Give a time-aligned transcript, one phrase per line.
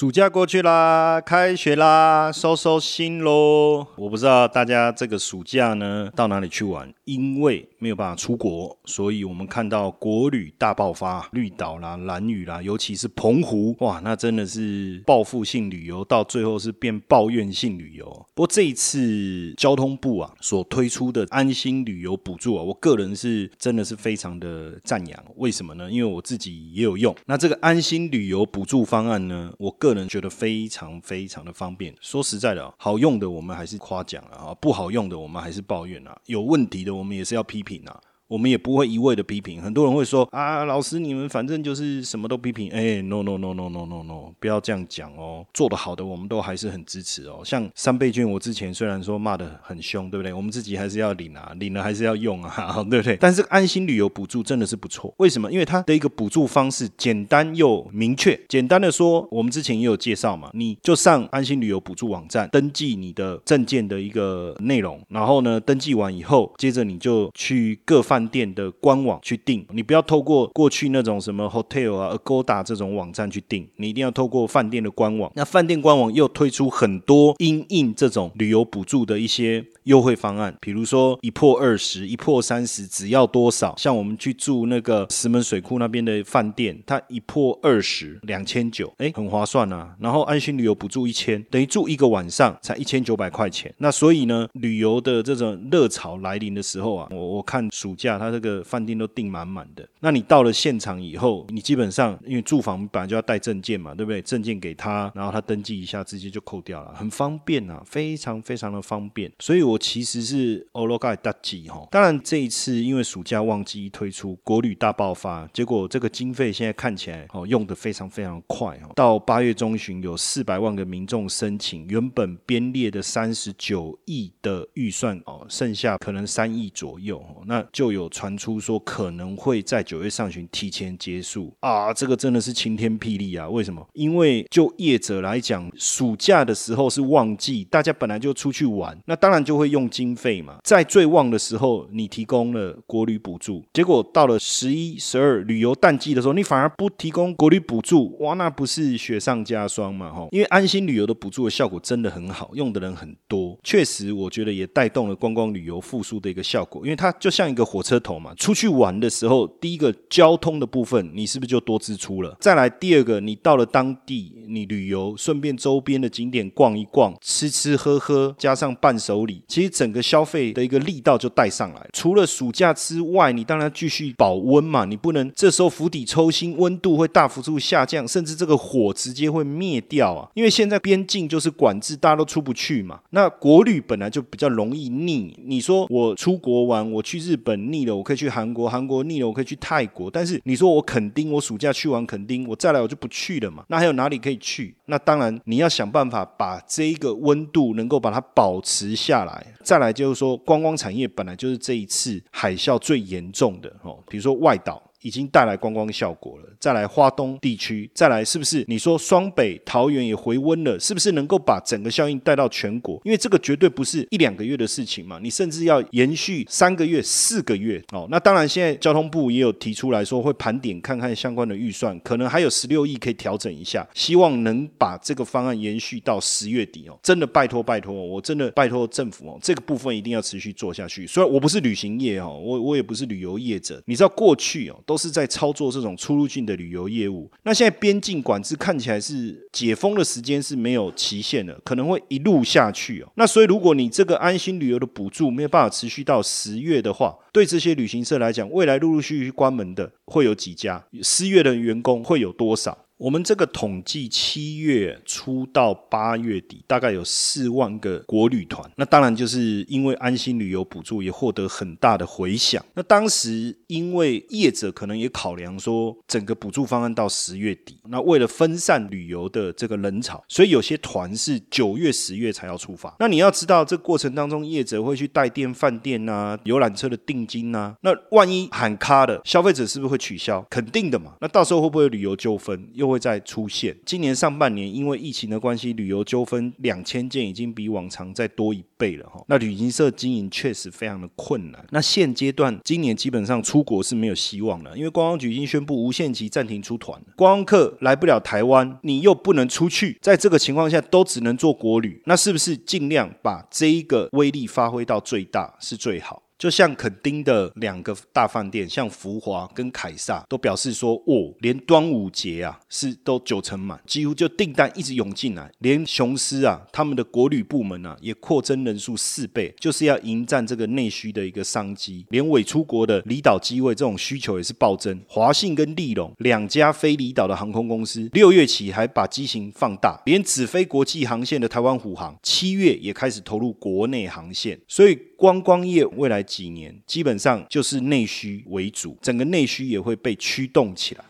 [0.00, 3.86] 暑假过去啦，开学啦，收收心喽。
[3.96, 18.06] 我不知道大家这个暑假呢到哪里去玩，因为没有办法出国，所以我们看到国旅大爆发，绿岛啦、蓝屿啦，尤其是澎湖，哇，那真的是报复性旅游，到最后是变抱怨性旅游。
[18.34, 25.24] 不过这一次交通部啊所推出的安心旅游补助啊，我个人是真的是非常的赞扬。
[25.36, 25.90] 为什么呢？
[25.90, 27.14] 因为我自己也有用。
[27.26, 31.94] 那这个安心旅游补助方案呢，我个个人觉得非常非常的方便。
[32.00, 38.00] 说实在的，好用的我们还是夸奖啊，不好用的我们还是抱怨啊，有问题的我们也是要批评啊。
[38.30, 47.40] 我们也不会一味的批评，很多人会说啊，老师你们反正就是什么都批评，哎，no no no no no no no，不要这样讲哦，做得好的我们都还是很支持哦。
[47.44, 50.32] 像三倍券，我之前虽然说骂的很凶，对不对？
[50.32, 53.16] 我们自己还是要领啊，领了还是要用啊， 对不对？
[53.16, 55.50] 但是安心旅游补助真的是不错，为什么？
[55.50, 58.40] 因为它的一个补助方式简单又明确。
[58.48, 75.32] 简单的说，我们之前也有介绍嘛，你就上安心旅游补助网站登记你的证件的一个内容，然后呢，登记完以后，接着你就去各饭饭店的官网去订，你不要透过过去那种什么 hotel 啊、Agoda 这种网站去订，你一定要透过饭店的官网。
[75.34, 83.74] 那饭店官网又推出很多因应这种旅游补助的一些优惠方案，比如说一破二十、一破三十，只要多少？
[83.78, 89.96] 像我们去住那个石门水库那边的饭店，它一破二十两千九，哎，很划算啊。
[89.98, 93.74] 然后安心旅游补助一千，等于住一个晚上才一千九百块钱。
[93.78, 98.60] 那所以呢，旅游的这种热潮来临的时候啊，我我看暑假它这个。
[98.70, 104.22] 饭店都订满满的，那你到了现场以后，你基本上因为住房本来就要带证件嘛，对不对？
[104.22, 109.32] 证件给他，然后他登记一下，直接就扣掉了，很方便啊，非常非常的方便。
[109.40, 111.84] 所以我其实是欧罗盖大吉哈。
[111.90, 118.92] 当然这一次因为暑假旺季推出国旅大爆发，结果这个经费现在看起来哦用的非常非常快哦。
[118.94, 128.30] 到八月中旬有四百万个民众申请，原本编列的三十九亿的预算哦，剩下可能三亿左右，那就有有传。
[128.40, 133.46] 出说可能会在九月上旬提前结束啊，这个真的是晴天霹雳啊！
[133.46, 133.86] 为什么？
[133.92, 140.56] 因为就业者来讲，暑假的时候是旺季，大家本来就出去玩，那当然就会用经费嘛。
[140.64, 150.10] 在最旺的时候，你提供了国旅补助，结果到了十一、十二旅游淡季的时候，你反而不提供国旅补助，哇，那不是雪上加霜嘛？
[150.10, 158.32] 哈，因为安心旅游的补助的效果真的很好，用的人很多，确实我觉得也带动了观光旅游复苏的一个效果，因为它就像一个火车车头嘛。
[158.36, 162.36] 出去玩的时候，第一个交通的部分，你是不是就多支出了？
[162.40, 171.88] 再来第二个，你到了当地，你旅游顺便周边的景点逛一逛，吃吃喝喝，加上伴手礼，其实整个消费的一个力道就带上来。
[171.92, 180.28] 除了暑假之外，你当然继续保温嘛，你不能这时候釜底抽薪，温度会大幅度下降，甚至这个火直接会灭掉啊！
[180.34, 183.00] 因为现在边境就是管制，大家都出不去嘛。
[183.10, 188.20] 那国旅本来就比较容易腻，你说我出国玩，我去日本腻了，我可以。
[188.20, 190.10] 去韩国，韩国腻了，我可以去泰国。
[190.10, 193.64] 但是你说我垦丁，我暑假去完垦丁，我再来我就不去了嘛？
[193.68, 194.76] 那还有哪里可以去？
[194.84, 199.46] 那当然你要想办法把这一个温度能够把它保持下来。
[199.62, 204.82] 再来就是说，观光产业本来就是这一次海啸最严重的哦，比如说外岛。
[205.02, 208.64] 已经带来观光效果了，再来花东地区，再来是不是？
[208.68, 213.00] 你说双北、桃园也回温了，是不是能够把整个效应带到全国？
[213.04, 218.06] 因为这个绝对不是一两个月的事情嘛，你甚至要延续三个月、四个月哦。
[218.10, 226.98] 那当然，现在交通部也有提出来说会盘点看看相关的预算，可能还有十六亿可以调整一下，希望能把这个方案延续到十月底哦。
[227.02, 231.06] 真的拜托拜托，我真的拜托政府哦，这个部分一定要持续做下去。
[231.06, 234.76] 虽然我不是旅行业哦，我我也不是旅游业者，你知道过去哦。
[234.90, 237.30] 都是在操作这种出入境的旅游业务。
[237.44, 243.08] 那现在边境管制看起来是解封的时间是没有期限的，可能会一路下去哦。
[243.14, 250.84] 那所以如果你这个安心旅游的补助没有办法持续到十月的话，对这些旅行社来讲，未来陆陆续续关门的会有几家？
[251.04, 252.76] 失业的员工会有多少？
[253.00, 258.70] 我们这个统计七月初到八月底，大概有四万个国旅团。
[258.76, 262.62] 那当然就是因为安心旅游补助也获得很大的回响。
[262.74, 272.94] 那当时因为业者可能也考量说，整个补助方案到十月底，那为了分散旅游的这个人潮，所以有些团是九月、十月才要出发。
[272.98, 277.74] 那你要知道，这过程当中业者会去带电饭店呐、游览车的定金呐。
[277.80, 280.46] 那万一喊卡的消费者是不是会取消？
[280.50, 281.14] 肯定的嘛。
[281.22, 282.68] 那到时候会不会有旅游纠纷？
[282.74, 283.76] 又会再出现。
[283.86, 289.22] 今年上半年因为疫情的关系，旅游纠纷两千件已经比往常再多一倍了哈。
[289.28, 291.64] 那旅行社经营确实非常的困难。
[291.70, 306.22] 那现阶段今年基本上出国是没有希望了，因为观光局已经宣布无限期暂停出团，观光客来不了台湾，你又不能出去，在这个情况下都只能做国旅，那是不是尽量把这一个威力发挥到最大是最好？
[306.40, 315.52] 就像垦丁的两个大饭店，像福华跟凯撒，都表示说，哦，连端午节啊是都九成满，几乎就订单一直涌进来。
[315.58, 322.06] 连雄狮啊，他们的国旅部门啊，也扩增人数四倍，就是要迎战这个内需的一个商机。
[322.08, 324.98] 连伪出国的离岛机位这种需求也是暴增。
[325.06, 334.98] 华信跟利隆两家非离岛的航空公司，六月起还把机型放大，连只飞国际航线的台湾虎航，七月也开始投入国内航线，所以。
[335.20, 341.04] 观光业未来几年基本上就是内需为主，整个内需也会被驱动起来。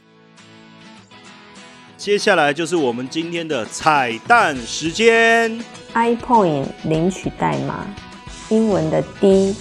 [1.97, 5.57] 接下来就是我们今天的彩蛋时间
[5.95, 7.87] ，iPoint 领取代码，
[8.49, 9.55] 英文的 D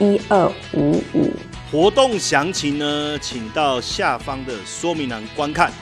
[0.00, 1.30] 一二五五。
[1.70, 5.72] 活动详情呢，请到下方的说明栏观看。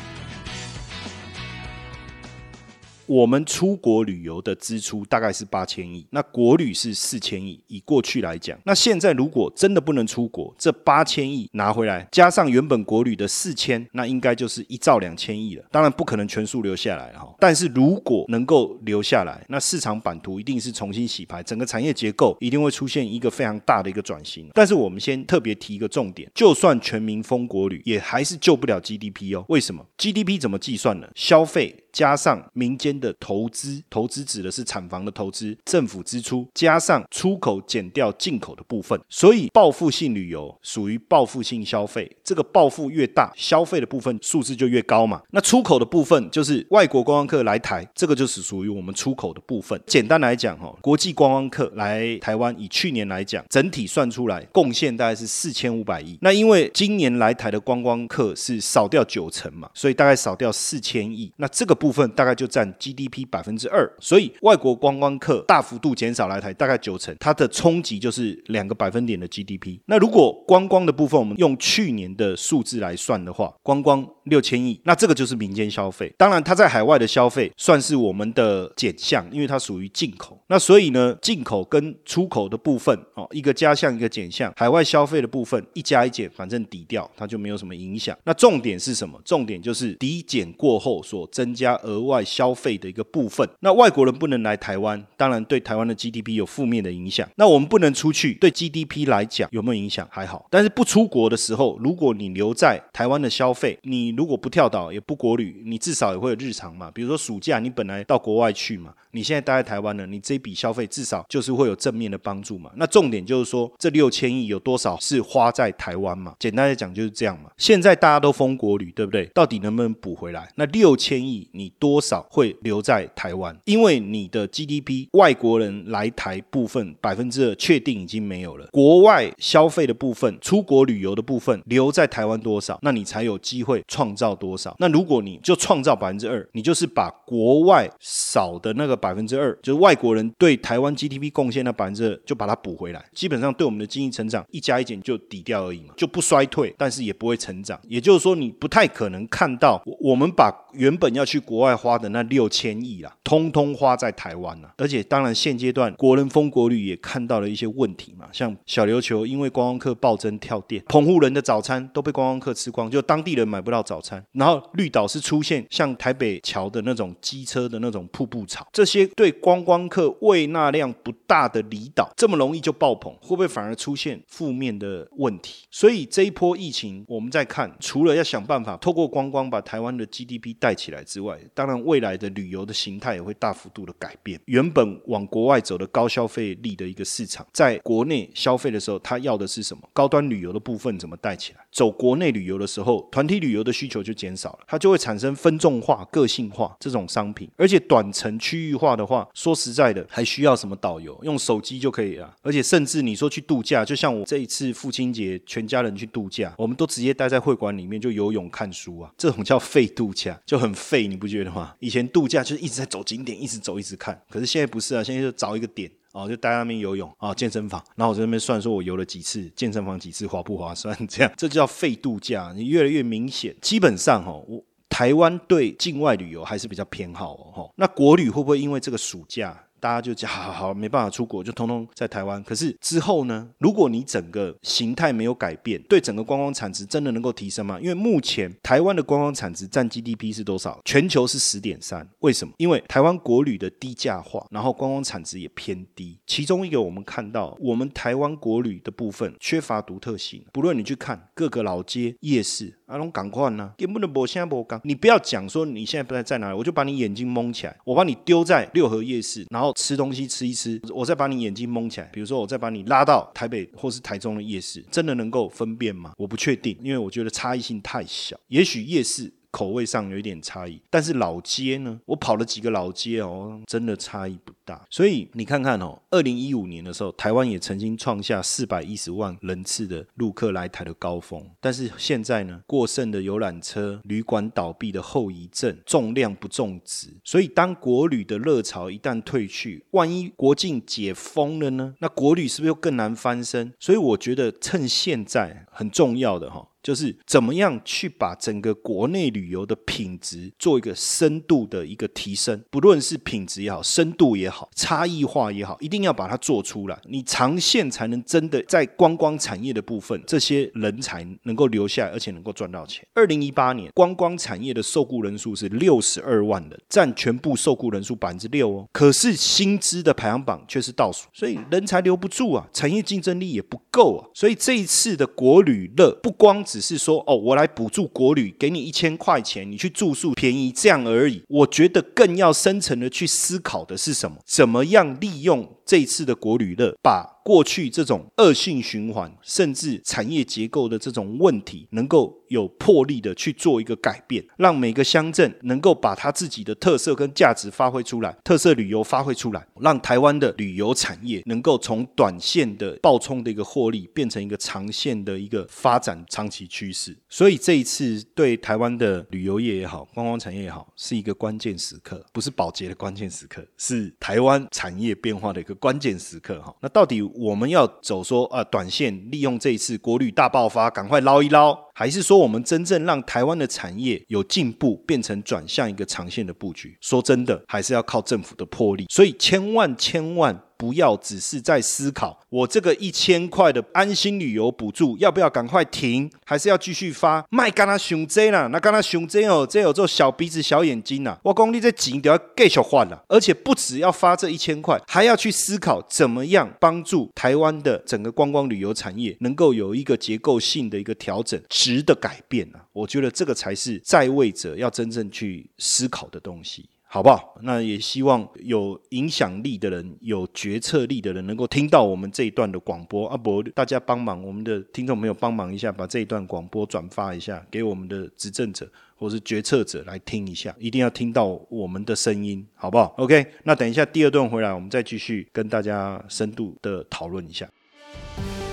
[3.06, 7.60] 我们出国旅游的支出大概是八千亿，那国旅是四千亿。
[7.66, 15.64] 以过去来讲，那现在如果真的不能出国，这八千亿拿回来，加上原本国旅的四千，那应该就是一兆两千亿了。
[15.70, 24.48] 当然不可能全数留下来哈，但是如果能够留下来，那市场版图一定是重新洗牌，整个产业结构一定会出现一个非常大的一个转型。
[24.54, 29.44] 但是我们先特别提一个重点，就算全民封国旅，也还是救不了 GDP 哦。
[29.48, 31.08] 为什么？GDP 怎么计算呢？
[31.14, 31.81] 消费。
[31.92, 42.10] 加上民间的投资，投资指的是产房的投资，政府支出加上出口减掉进口的部分，所以报复性旅游属于报复性消费。
[42.24, 45.20] 这个报复越大，消费的部分数字就越高嘛。
[45.32, 49.78] 那出口的部分就是外国观光客来台，这个就是属于我们出口的部分。
[49.86, 56.16] 简单来讲哈，国际观光客来台湾，以去年来讲，整体算出来贡献大概是四千五百亿。
[56.22, 61.30] 那因为今年来台的观光客是少掉九成嘛，所以大概少掉四千亿。
[61.36, 61.76] 那这个。
[61.82, 69.80] 部分大概就占 GDP 百分之二，所以外国观光客大幅度减少来台，大概九成，它的冲击就是两个百分点的 GDP。
[69.86, 76.14] 那如果观光的部分，我们用去年的数字来算的话，观光六千亿，那这个就是民间消费。
[76.16, 80.40] 当然，它在海外的消费算是我们的减项，因为它属于进口。
[80.46, 84.52] 那所以呢，进口跟出口的部分哦，一个加项，一个减项。
[84.56, 88.16] 海外消费的部分一加一减，反正抵掉，它就没有什么影响。
[88.22, 89.20] 那重点是什么？
[89.24, 91.71] 重点就是抵减过后所增加。
[91.82, 97.28] 额外消费的一个部分，那外国人不能来台湾，当然对台湾的 GDP 有负面的影响。
[97.36, 100.06] 那我们不能出去，对 GDP 来讲有没有影响？
[100.10, 100.46] 还好。
[100.50, 106.90] 但是不出国的时候，如果你留在台湾的消费，你如果不跳岛也不国旅，你至少也会有日常嘛。
[106.90, 112.70] 比如说暑假你本来到国外去嘛，你现在待在台湾了，你这笔消费至少就是会有正面的帮助嘛。
[112.76, 116.34] 那重点就是说，这六千亿有多少是花在台湾嘛？
[116.38, 117.50] 简单来讲就是这样嘛。
[117.56, 119.26] 现在大家都封国旅，对不对？
[119.34, 120.48] 到底能不能补回来？
[120.56, 121.61] 那六千亿你。
[121.62, 123.56] 你多少会留在台湾？
[123.66, 134.74] 因为你的 GDP 外国人来台部分百分之二确定已经没有了，国外消费的部分、出国旅游的部分留在台湾多少，那你才有机会创造多少。
[134.80, 143.04] 那如果你就创造百分之二，你就是把国外少的那个百分之二，就是外国人对台湾 GDP 贡献的百分之二，就把它补回来。
[143.14, 147.78] 基本上对我们的经济成长一加一减就抵掉而已嘛，就不衰退，但是也不会成长。
[147.86, 151.40] 也就是说，你不太可能看到我们把原本要去。
[151.52, 154.72] 国外花的那六千亿啊，通通花在台湾了。
[154.78, 164.24] 而且当然现阶段国人封国旅也看到了一些问题嘛，像小琉球因为观光客暴增跳电，澎湖人的早餐都被观光客吃光，就当地人买不到早餐。
[164.32, 175.66] 然后绿岛是出现像台北桥的那种机车的那种瀑布潮，这些对观光客胃纳量不大的离岛，这么容易就爆棚，会不会反而出现负面的问题？
[175.70, 184.40] 所以这一波疫情，我们在看，除了要想办法透过观光把台湾的 GDP 带起来之外，当然未来的旅游的形态也会大幅度的改变。
[184.46, 189.82] 原本往国外走的高消费力的一个市场，在国内消费的时候，他要的是什么？
[189.92, 191.60] 高端旅游的部分怎么带起来？
[191.70, 201.18] 走国内旅游的时候，团体旅游的需求就减少了，它就会产生分众化、个性化这种商品，而且短程区域化的话，说实在的，还需要什么导游？
[201.22, 202.34] 用手机就可以了。
[202.42, 211.74] 而且甚至你说去度假，就像我这一次父亲节全家人去度假，我们都直接待在会馆里面就游泳看书啊，这种叫废度假，就很废，你不觉得吗？
[211.80, 215.90] 以前度假就是一直在走景点，一直走一直看，可是现在不是啊，现在就找一个点。
[216.12, 217.82] 哦，就待在那边游泳啊，健身房。
[217.96, 220.94] 然后我在那边算，说我游了几次，健身房几次划不划算？
[221.08, 222.52] 这样， 这叫废度假。
[222.54, 227.72] 你越来越明显，基本上哈，我台湾对境外旅游还是比较偏好哦。
[227.76, 229.58] 那国旅会不会因为这个暑假？
[229.82, 232.40] 大家就讲好好没办法出国，就通通在台湾。
[232.44, 233.48] 可是之后呢？
[233.58, 237.80] 如果你整个形态没有改变，对整个观光产值真的能够提升吗？
[237.80, 240.80] 因为目前台湾的观光产值占 GDP 是多少？
[240.84, 242.08] 全球是十点三。
[242.20, 242.54] 为什么？
[242.58, 246.16] 因为台湾国旅的低价化，然后观光产值也偏低。
[246.28, 250.44] 其中一个我们看到，我们台湾国旅的部分缺乏独特性。
[250.52, 254.78] 不论你去看各个老街夜市，阿龙赶快呢，根本的不现在不讲。
[254.84, 259.72] 你不要讲说你现在不在在哪里，我就把你眼睛蒙起来，我把你丢在六合夜市，然后。
[259.74, 262.08] 吃东西吃一吃，我再把你眼睛蒙起来。
[262.12, 266.12] 比如说，我再把你拉到台北或是台中的夜市，真的能够分辨吗？
[266.18, 268.38] 我不确定，因为我觉得差异性太小。
[268.48, 269.32] 也许夜市。
[269.52, 272.00] 口味上有一点差异，但是老街呢？
[272.06, 274.82] 我跑了几个老街哦，真的差异不大。
[274.90, 281.46] 所以你看看哦，二零一五年的时候，台湾也曾经创下四百一十万人次的陆客来台的高峰。
[281.60, 287.08] 但是现在呢，过剩的游览车、旅馆倒闭的后遗症，重量不重质。
[287.22, 291.94] 所以当国旅的热潮一旦退去，万一国境解封了呢？
[291.98, 293.74] 那国旅是不是又更难翻身？
[293.78, 296.66] 所以我觉得趁现在很重要的哈。
[296.82, 307.00] 就是怎么样去把整个国内旅游的品质做一个深度的一个提升，不论是品质也好，深度也好，差异化也好，一定要把它做出来。
[307.04, 313.06] 你长线才能真的在观光产业的部分，这些人才能够留下来，而且能够赚到钱。
[313.14, 318.88] 二零一八年观光产业的受雇人数是六十二万人，占全部受雇人数百分之六哦。
[318.92, 324.26] 可是薪资的排行榜却是倒数，所以人才留不住啊，产业竞争力也不够啊。
[324.34, 326.64] 所以这一次的国旅乐不光。
[326.72, 331.42] 只是说哦，我来补助国旅，给你一千块钱，你去住宿便宜这样而已。
[331.46, 334.38] 我觉得更要深层的去思考的是什么？
[334.46, 356.62] 怎么样利用这一次的国旅乐，把过去这种恶性循环，甚至产业结构的这种问题，能够有魄力的去做一个改变，让每个乡镇能够把它自己的特色跟价值发挥出来，特色旅游发挥出来，让台湾的旅游产业能够从短线的暴冲的一个获利，变成一个长线的一个发展长期。
[356.72, 366.74] 趋势，所以这一次对台湾的旅游业也好，观光产业也好，是一个关键时刻，不是保洁的关键时刻，是台湾产业变化的一个关键时刻哈。
[366.80, 376.96] 那到底我们要走说啊，短线利用这一次国旅大爆发，赶快捞一捞，还是说我们真正让台湾的产业有进步，变成转向一个长线的布局？
[377.00, 379.06] 说真的，还是要靠政府的魄力。
[379.08, 380.62] 所以千万千万。
[380.82, 387.46] 不要只是在思考，我这个一千块的安心旅游补助要不要赶快停，还是要继续发？
[387.50, 391.38] 卖干他熊贼啦，那干他熊贼哦，这有做小鼻子小眼睛呐。
[391.44, 402.82] 我讲你这钱都要继续换了，而且不只要发这一千块，还要去思考怎么样帮助台湾的整个观光旅游产业能够有一个结构性的一个调整、值的改变啊。
[402.92, 406.88] 我觉得这个才是在位者要真正去思考的东西。
[407.14, 407.54] 好不好？
[407.60, 413.28] 那也希望有影响力的人、有决策力的人能够听到我们这一段的广播。
[413.28, 427.68] 阿伯，大家帮忙，我们的听众朋友帮忙一下，把这一段广播转发一下，给我们的执政者或是决策者来听一下，一定要听到我们的声音，好不好？OK，那等一下第二段回来，我们再继续跟大家深度的讨论一下。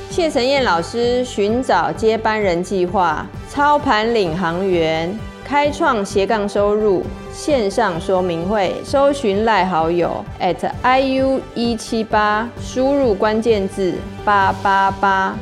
[0.09, 5.13] 谢晨燕老师寻找接班人计划，操盘领航员。
[5.49, 7.03] 开创斜杠收入
[7.33, 15.35] 线上说明会，搜寻赖好友 at iu 一七八，输入关键字八八八。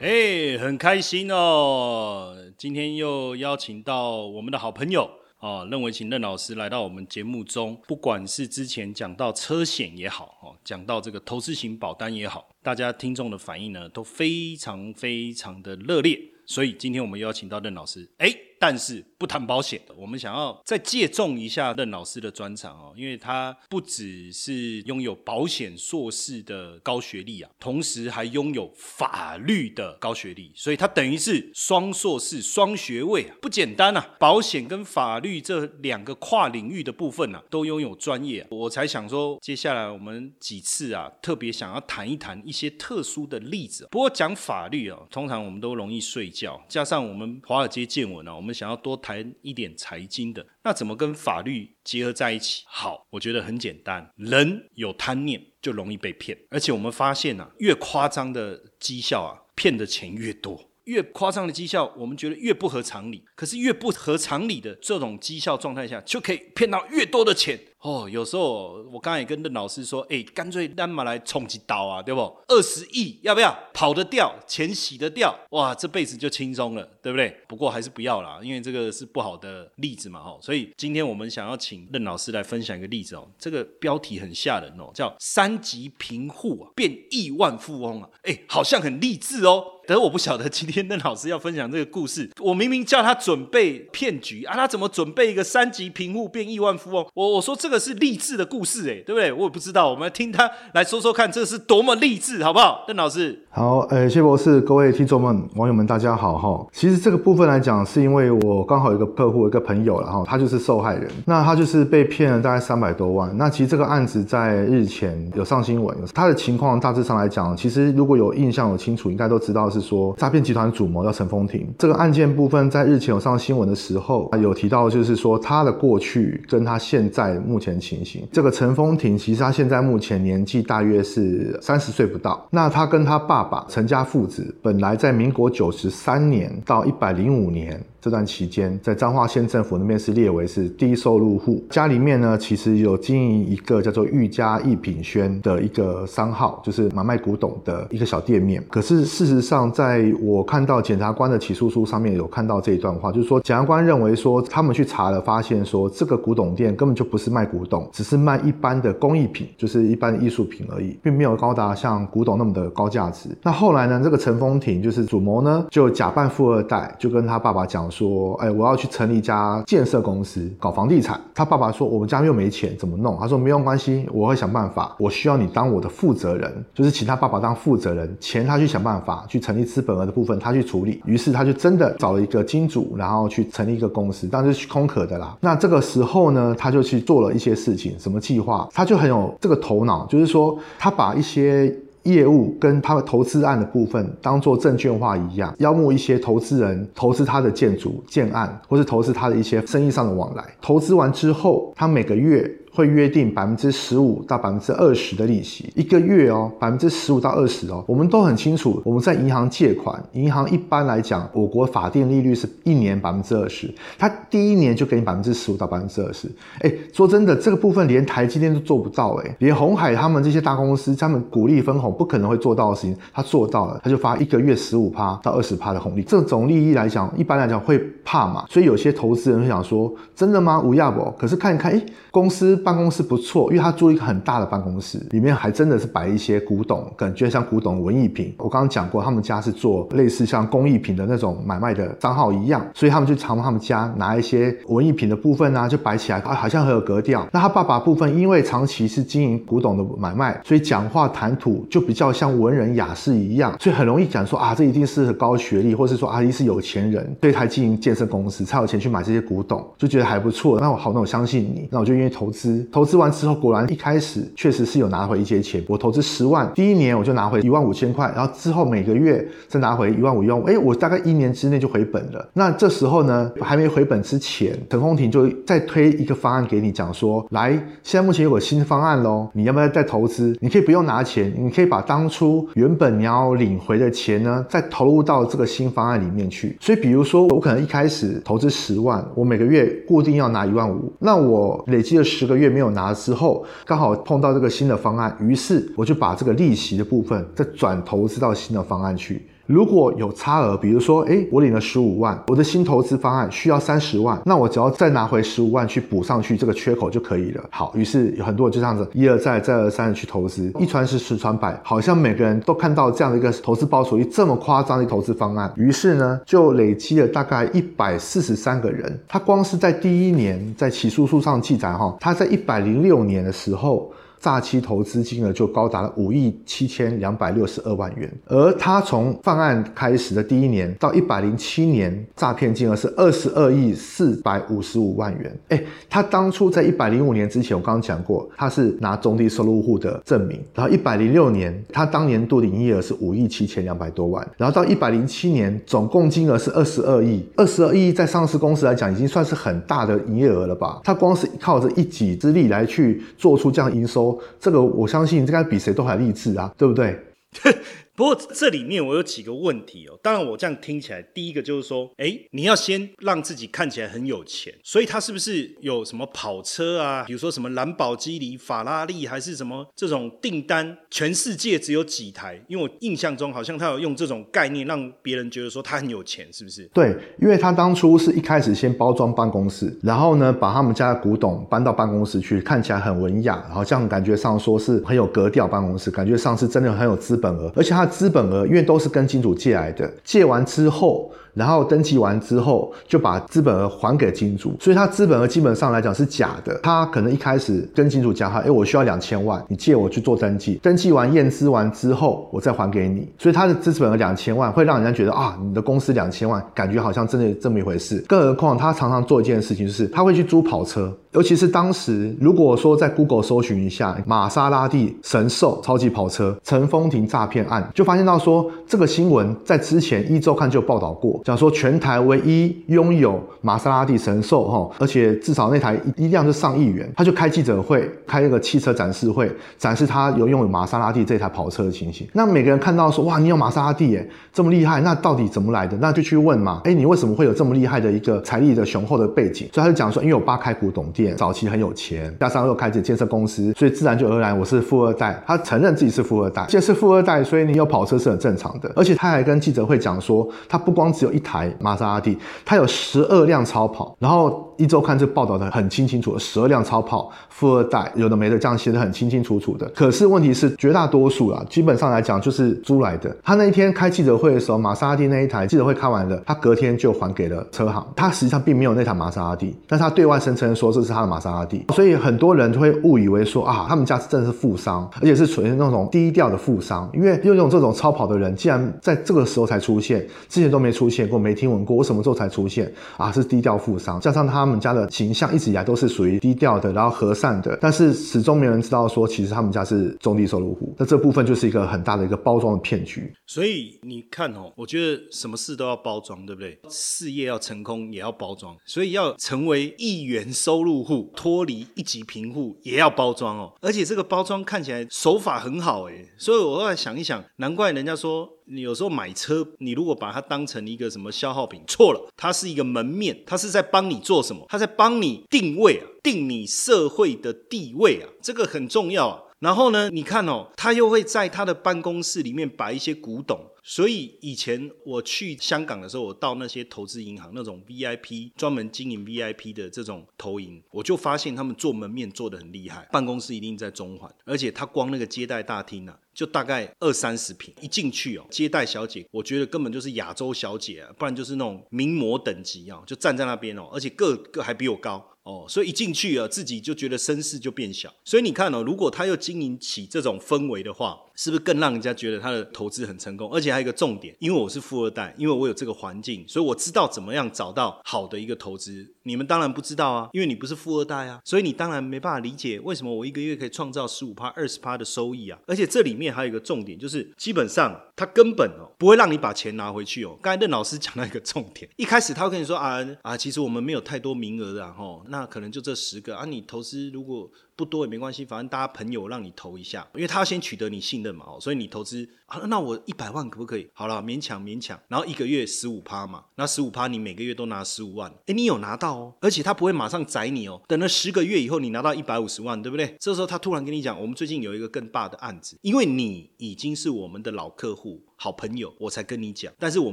[0.00, 2.34] 哎，很开心哦！
[2.56, 7.78] 今天又邀请到我们的好朋友啊，任维勤任老师来到我们节目中。
[7.86, 16.18] 不管是之前讲到车险也好，哦，讲到这个投资型保单也好，大家听众的反应呢都非常非常的热烈。
[16.48, 34.14] 所以今天我们又邀请到任老师，哎，但是不谈保险的，我们想要再借重一下任老师的专长哦，因为他不只是拥有保险硕士的高学历啊，同时还拥有法律的高学历，所以他等于是双硕士、双学位啊，不简单啊！
[34.20, 43.88] 保险跟法律这两个跨领域的部分啊，都拥有专业，我才想说，接下来我们几次啊，特别想要谈一谈一些特殊的例子。
[43.90, 52.62] 不过讲法律啊，通常我们都容易睡觉，加上我们华尔街见闻啊，我们想要多谈一点财经的，那怎么跟法律结合在一起？
[52.66, 60.70] 好，我觉得很简单，人有贪念就容易被骗，而且我们发现啊，越夸张的绩效啊，骗的钱越多。
[60.84, 63.22] 越夸张的绩效，我们觉得越不合常理。
[63.34, 67.58] 可是越不合常理的这种绩效状态下，就可以骗到越多的钱。
[67.80, 72.20] 哦，有时候我刚才也跟任老师说，哎，干脆让马来冲几刀啊，对不？
[72.48, 73.56] 二十亿要不要？
[73.72, 77.34] 跑得掉，钱洗得掉，哇，这辈子就轻松了，对不对？
[77.46, 80.36] 不过还是不要啦，因为这个是不好的例子嘛，哈。
[80.40, 89.64] 所以今天我们想要请任老师来分享一个例子哦，这个标题很吓人哦，叫三级贫户变亿万富翁啊，哎，好像很励志哦。
[89.88, 97.06] 可是我不晓得今天任老师要分享这个故事，我明明叫他准备骗局啊，他怎么准备一个三级贫户变亿万富翁？
[97.14, 99.32] 我我说这个是励志的故事，哎，对不对？
[99.32, 102.84] 我也不知道，我们听他来说说看，这是多么励志，好不好？
[102.86, 106.66] 任老师，好，呃，谢博士，各位听众们、网友们，大家好哈。
[106.70, 113.34] 其实这个部分来讲，是因为我刚好有一个客户、一个朋友了哈，他就是受害人，那他就是被骗了大概三百多万。
[113.38, 120.14] 那其实这个案子在日前有上新闻，他的情况大致上来讲，其实如果有印象、有清楚，应该都知道是是说。
[120.16, 128.26] 诈骗集团主谋叫陈风庭，这个案件部分在日前有上新闻的时候，有提到就是说他的过去跟他现在目前情形。
[128.32, 132.46] 这个陈风庭其实他现在目前年纪大约是三十岁不到。
[132.50, 137.80] 那他跟他爸爸陈家父子本来在民国九十三年到一百零五年。
[138.00, 148.62] 这段期间，在彰化县政府那边是列为是低收入户，家里面呢其实有经营一个叫做玉家一品轩的一个商号，就是买卖古董的一个小店面。
[148.70, 163.28] 可是事实上，在我看到检察官的起诉书上面有看到这一段话，就是说检察官认为说他们去查了，发现说这个古董店根本就不是卖古董，只是卖一般的工艺品，就是一般艺术品而已，并没有高达像古董那么的高价值。
[163.42, 167.87] 那后来呢，这个陈风亭就是主谋呢，就假扮富二代，就跟他爸爸讲。
[167.90, 171.20] 说，哎，我要去成立一家建设公司，搞房地产。
[171.34, 173.16] 他爸爸说，我们家又没钱，怎么弄？
[173.18, 174.94] 他说，没有关系，我会想办法。
[174.98, 181.00] 我需要你当我的负责人，就是请他爸爸当负责人，钱他去想办法去成立资本额的部分，他去处理。
[181.04, 185.36] 于是他就真的找了一个金主，然后去成立一个公司，当然是空壳的啦。
[185.40, 188.68] 那这个时候呢，他就去做了一些事情，什么计划？
[188.72, 191.74] 他就很有这个头脑，就是说他把一些。
[192.08, 200.44] 业务跟他的投资案的部分当做证券化一样，邀募一些投资人投资他的建筑建案，或是投资他的一些生意上的往来。
[200.60, 202.50] 投资完之后，他每个月。
[202.78, 208.80] 会约定百分之十五到百分之二十的利息，一个月哦，百分之十五到二十哦，我们都很清楚。
[208.84, 216.30] 我们在银行借款，银行一般来讲，我国法定利率是一年百分之二十，它第一年就给你百分之十五到百分之二十。
[216.60, 226.02] 哎，说真的，这个部分连台积电都做不到，哎，连红海他们这些大公司，他们鼓励分红不可能会做到的事情，他做到了，他就发一个月十五趴到二十趴的红利。
[226.02, 230.60] 这种利益来讲，一般来讲会怕嘛，所以有些投资人会想说，真的吗？
[230.60, 231.12] 无亚不？
[231.18, 232.56] 可是看一看，哎，公司。
[232.68, 238.34] 办公室不错，因为他租一个很大的办公室，里面还真的是摆一些古董，感觉像古董文艺品。
[238.36, 247.26] 我刚刚讲过，他们家是做类似像工艺品的那种买卖的账号一样，所以他们就常他们家拿一些文艺品的部分啊，就摆起来，啊，好像很有格调。
[247.32, 260.60] 那他爸爸部分，因为长期是经营古董的买卖，所以讲话谈吐就比较像文人雅士一样，所以很容易讲说啊，这一定是高学历，或是说啊，一是有钱人，所以才经营建设公司，才有钱去买这些古董，就觉得还不错。
[260.60, 262.57] 那我好，那我相信你，那我就愿意投资。
[262.70, 265.62] 投资完之后，果然一开始确实是有拿回一些钱。
[265.68, 270.44] 我投资十万，第一年我就拿回一万五千块，然后之后每个月再拿回一万五一万五。
[270.44, 272.28] 哎，我大概一年之内就回本了。
[272.32, 277.50] 那这时候呢，还没回本之前，陈风婷就再推一个方案给你，讲说，来，
[277.82, 280.36] 现在目前有个新方案喽，你要不要再投资？
[280.40, 286.56] 你可以不用拿钱，你可以把当初原本你要领回的钱呢，再投入到这个新方案里面去。
[286.60, 292.48] 所以，比如说我可能一开始投资十万，我每个月固定要拿一万五，那我累积了十个月。
[292.48, 299.28] 没有拿之后，刚好碰到这个新的方案，于是我就把这个利息的部分再转投资到新的方案去。
[299.48, 307.42] 如果有差额，比如说，哎，我领了十五万，我的新投资方案需要三十万，那我只要再拿回十五万去补上去这个缺口就可以了。
[307.48, 323.90] 好，于是有很多人就这样子一而再再而三的去投资，一传十十传百，好像每个人都看到这样的一个投资报酬率这么夸张的投资方案，于是呢就累积了大概一百四十三个人，他光是在第一年在起诉书上记载哈，他在一百零六年的时候。
[324.20, 335.38] 诈欺投资金额就高达了五亿七千两百六十二万元，而他从犯案开始的第一年到一百零七年，诈骗金额是二十二亿四百五十五万元。
[335.48, 350.80] 哎，他当初在一百零五年之前，我刚刚讲过，他是拿中低收入户的证明，然后一百零六年，他当年度的营业额是五亿七千两百多万，然后到一百零七年，总共金额是二十二亿，二十二亿在上市公司来讲，已经算是很大的营业额了吧？
[350.82, 354.07] 他光是靠着一己之力来去做出这样营收。
[354.38, 356.98] 这个我相信，这该比谁都还励志啊，对不对？
[357.98, 359.98] 不过这里面我有几个问题哦。
[360.00, 367.02] 当然，我这样听起来，第一个就是说，哎，你要先让自己看起来很有钱，所以他是不是有什么跑车啊？
[367.08, 370.78] 比如说什么兰博基尼、法拉利，还是什么这种订单？
[370.88, 372.40] 全世界只有几台？
[372.46, 376.70] 因为我印象中好像他有用这种概念让别人觉得说他很有钱，是不是？
[376.72, 387.87] 对，因为他当初是一开始先包装办公室，然后呢，把他们家的古董搬到办公室去，看起来很文雅，好像感觉上说是很有格调办公室，感觉上是真的很有资本额，而且他。
[387.88, 391.10] 资本额因为都是跟金主借来的，借完之后。
[391.34, 396.58] 然后登记完之后，就把资本额还给金主，所以他资本额基本上来讲是假的。
[396.64, 403.08] 他可能一开始跟金主讲哈，哎，我需要两千万，你借我去做登记，登记完验资完之后，我再还给你。
[403.18, 408.04] 所以他的资本额两千万，会让人家觉得啊，你的公司两千万，感觉好像真的这么一回事。
[408.08, 421.20] 更何况他常常做一件事情，就是他会去租跑车，尤其是当时如果说在 Google 搜寻一下玛莎拉蒂神兽超级跑车陈风婷诈骗案，就发现到说这个新闻在之前一周看就报道过。
[421.22, 432.04] 讲说全台唯一拥有玛莎拉蒂神兽哈，而且至少那台一一辆就上亿元，他就开记者会，开一个汽车展示会，展示他有拥有玛莎拉蒂这台跑车的情形。
[432.14, 435.76] 那每个人看到说哇，你有玛莎拉蒂耶，这么厉害，那到底怎么来的？
[435.76, 439.48] 那就去问嘛，哎，你为什么会有这么厉害的一个财力的雄厚的背景？
[439.52, 445.22] 所以他就讲说，因为我爸开古董店，早期很有钱，加上又开始建设公司，所以自然就而然我是富二代。
[445.24, 448.72] 他承认自己是富二代，既然是富二代，所以你有跑车是很正常的。
[448.74, 451.08] 而且他还跟记者会讲说，他不光只有。
[451.18, 454.44] 一台玛莎拉蒂，他有十二辆超跑，然后。
[454.58, 459.64] 一周看这报道的很清清楚，十二辆超跑，富二代有的没的，这样写的很清清楚楚的。
[459.68, 463.16] 可是问题是，绝大多数啊，基本上来讲就是租来的。
[463.22, 467.86] 他那一天开记者会的时候，玛莎拉蒂那一台记者会开完了，他隔天就还给了车行。
[467.94, 471.64] 他实际上并没有那台玛莎拉蒂，但是他对外声称说这是他的玛莎拉蒂。
[471.72, 476.90] 所以很多人就会误以为说啊，他们家真的是富商，而且是属于那种低调的富商。
[476.92, 483.12] 因为拥有这种超跑的人，既然在这个时候才出现，之前都没出现过，没听闻过，我什么时候才出现啊？
[483.12, 484.38] 是低调富商，加上他。
[484.38, 490.72] 他们家的形象一直以来都是属于低调的，然后和善的，但是始终没人知道说，其实他们家是中低收入户。
[490.78, 493.12] 那这部分就是一个很大的一个包装的骗局。
[493.26, 496.56] 所以你看哦，我觉得什么事都要包装，对不对？
[496.70, 503.52] 事业要成功也要包装，所以要成为亿元收入户，脱离一级贫户也要包装哦。
[503.60, 508.28] 而且这个包装看起来手法很好哎，所以我后来想一想，难怪人家说。
[508.50, 514.46] 你有时候买车，你如果把它当成一个什么消耗品，错了，它是一个门面，它是在帮你做什么？
[514.48, 519.20] 它在帮你定位啊，定你社会的地位啊，这个很重要啊。
[519.40, 523.38] 然后呢，你看哦，他又会在他的办公室里面摆一些古董。
[523.70, 547.94] 所以以前我去香港的时候，我到那些投资银行那种 VIP 专门经营 VIP 的这种投银，我就发现他们做门面做的很厉害，办公室一定在中环，而且他光那个接待大厅啊，就大概二三十平，一进去哦，接待小姐，我觉得根本就是亚洲小姐啊，不然就是那种名模等级啊，就站在那边哦，而且个个还比我高哦，所以一进去啊，自己就觉得声势就变小。
[548.02, 553.28] 所以你看哦，如果他又经营起这种氛围的话，是不是更让人家觉得他的投资很成功？
[553.32, 558.94] 而且还有一个重点，因为我是富二代，因为我有这个环境，所以我知道怎么样找到好的一个投资。
[559.02, 565.36] 你们当然不知道啊，因为你不是富二代啊，所以你当然没办法理解为什么我一个月可以创造十五趴、二十趴的收益啊。
[565.48, 570.16] 而且这里面还有一个重点，就是基本上他根本哦不会让你把钱拿回去哦。
[570.22, 577.28] 刚才邓老师讲到一个重点，一开始他会跟你说啊啊，其实我们没有太多名额的哈，那可能就这十个啊，你投资如果。
[577.58, 583.68] 不多也没关系，反正大家朋友让你投一下，因为他要先取得你信任嘛，哦，所以你投资啊，那我一百万可不可以？
[583.72, 592.96] 好了，勉强勉强，然后一个月十五趴嘛，那十五趴你每个月都拿十五万，哎，你有拿到哦，而且他不会马上宰你哦，等了十个月以后你拿到一百五十万，对不对？
[593.00, 598.04] 这时候他突然跟你讲，我们最近有一个更大的案子，因为你已经是我们的老客户。
[598.20, 599.52] 好朋友，我才跟你讲。
[599.58, 599.92] 但是我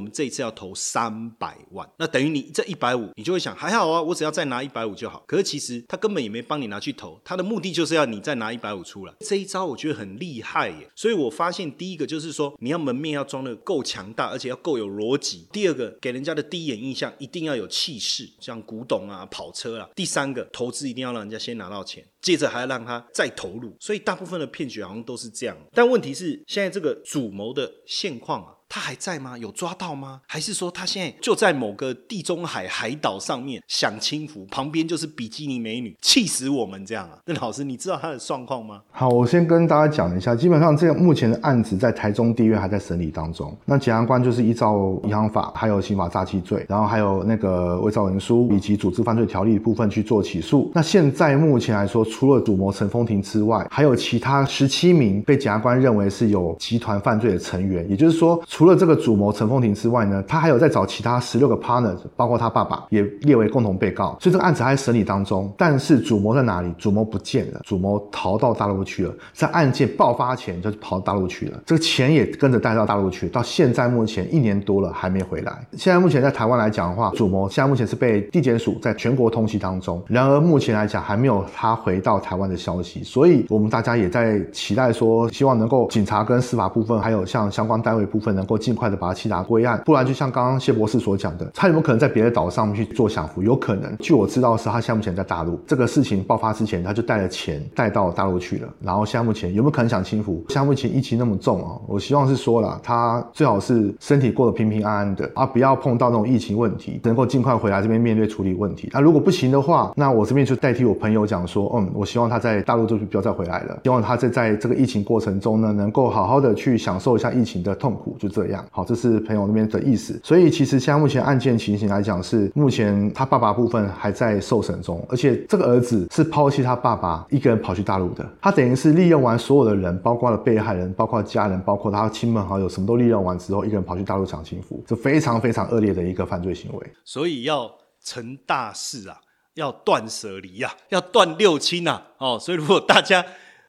[0.00, 5.22] 们这一次要投三百万，那等于你这一百五，你就会想还好啊，我只要再拿一百五就好。
[5.28, 9.14] 可是其实他根本也没帮你拿去投，他的目的就是要你再拿一百五出来。
[9.20, 10.90] 这一招我觉得很厉害耶。
[10.96, 15.46] 所以我发现第一个就是说，你要门面要装的够强大，而且要够有逻辑。
[15.52, 19.88] 第二个，给人家的第一眼印象一定要有气势，像古董啊、跑车啊。
[19.94, 22.04] 第三个，投资一定要让人家先拿到钱。
[22.26, 25.56] 接着还要让他再投入，所以大部分的骗局好像都是这样。
[25.72, 28.55] 但问题是，现在这个主谋的现况啊。
[28.68, 29.38] 他还在吗？
[29.38, 30.20] 有抓到吗？
[30.26, 37.18] 还是说他现在就在某个地中海海岛上面享清福，旁边就是比基尼美女，气死我们这样啊？
[37.26, 38.82] 任老师，你知道他的状况吗？
[38.90, 43.56] 好，我先跟大家讲一下，基本上这个目前的案子在台中地院还在审理当中。
[43.64, 50.70] 那检察官就是依照银行法、还有刑法诈欺罪，然后还有那个伪造文书以及组织犯罪条例部分去做起诉。
[50.74, 58.42] 那现在目前来说，除了主谋陈风庭之外，还有其他十七名被检察官认为是有集团犯罪的成员，也就是说。
[58.56, 65.52] 除了这个主谋陈凤婷之外呢，他还有在找其他十六个 partner，包括他爸爸也列为共同被告，所以这个案子还在审理当中。
[65.58, 66.74] 但是主谋在哪里？
[66.78, 75.52] 主谋不见了，主谋逃到大陆去了，在案件爆发前就跑到大陆去了，这个钱也跟着带到大陆去，到现在目前一年多了还没回来。
[75.72, 88.45] 现在目前在台湾来讲的话，主谋现在目前是被地检署在全国通缉当中，然而目前来讲还没有他回到台湾的消息，所以我们大家也在期待说，希望能够警察跟司法部分，还有像相关单位部分能。
[88.46, 93.42] 能够尽快的把他缉拿归案，不然就像刚刚谢博士所讲的，他有没有可能在别的岛上面去做享福？
[93.42, 93.96] 有可能。
[93.98, 95.60] 据我知道的是，他现目前在大陆。
[95.66, 98.68] 这个事情爆发之前，他就带了钱带到大陆去了。
[98.80, 100.44] 然后现在目前有没有可能享清福？
[100.48, 108.88] 现在目前疫情那么重啊，我希望是说了，他最好是身体过得平平安安的，啊不要碰到那种疫情问题，能够尽快回来这边面对处理问题。
[108.92, 118.16] 那如果不行的话，那我这边就代替我朋友讲说，嗯，我希望他在大陆就不要再回来了，希望他在在这个疫情过程中呢，能够好好的去享受一下疫情的痛苦。
[118.18, 120.20] 就这样，好，这是朋友那边的意思。
[120.22, 128.28] 所以其实现在目前案件情形来讲，是目前他爸爸部分还在受审中，而且这个儿子是抛弃他爸爸一个人跑去大陆的。
[128.42, 136.86] 他等于是利用完所有的人，包括了被害人，包括家人，包括他亲朋好友，什么都利用完之后，一个人跑去大陆抢幸福，这非常非常恶劣的一个犯罪行为。
[137.04, 137.70] 所以要
[138.04, 139.16] 成大事啊，
[139.54, 142.02] 要断舍离呀，要断六亲呐。
[142.18, 143.24] 哦，所以如果大家。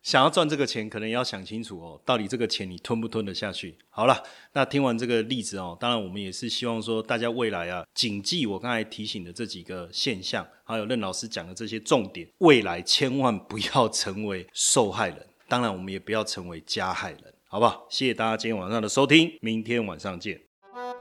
[0.08, 3.78] 想要赚这个钱，可能要想清楚哦，到底这个钱你吞不吞得下去？
[3.90, 17.86] 好了，那听完这个例子哦，当然我们也是希望说，大家未来啊，谨记我刚才提醒的这几个现象，还有任老师讲的这些重点，未来千万不要成为受害人，当然我们也不要成为加害人，好不好？
[17.90, 20.40] 谢谢大家今天晚上的收听，明天晚上见。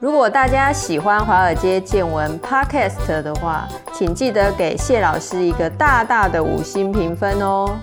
[0.01, 7.79] 如果大家喜欢华尔街见闻 Podcast 的话，请记得给谢老师一个大大的五星评分哦。